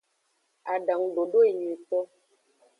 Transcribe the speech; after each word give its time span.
Adangudodo 0.73 1.37
enyuieto. 1.49 1.99